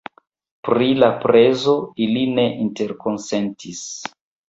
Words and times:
Pri 0.67 0.87
la 1.03 1.09
prezo 1.27 1.77
ili 2.07 2.25
ne 2.41 2.49
interkonsentis. 2.67 3.89